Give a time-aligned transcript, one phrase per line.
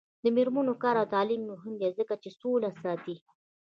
[0.23, 3.15] د میرمنو کار او تعلیم مهم دی ځکه چې سوله ساتي.